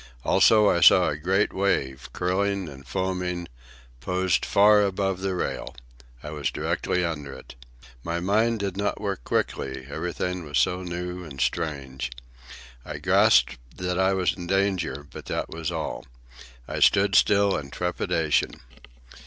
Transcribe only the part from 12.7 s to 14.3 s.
I grasped that I